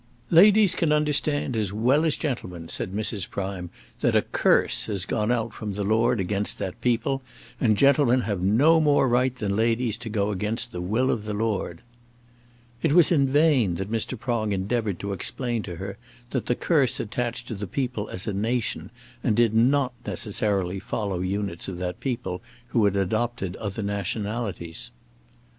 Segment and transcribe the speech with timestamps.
[0.31, 3.29] "Ladies can understand as well as gentlemen," said Mrs.
[3.29, 3.69] Prime,
[3.99, 7.21] "that a curse has gone out from the Lord against that people;
[7.59, 11.35] and gentlemen have no more right than ladies to go against the will of the
[11.35, 11.81] Lord."
[12.81, 14.19] It was in vain that Mr.
[14.19, 15.99] Prong endeavoured to explain to her
[16.31, 18.89] that the curse attached to the people as a nation,
[19.23, 24.89] and did not necessarily follow units of that people who had adopted other nationalities.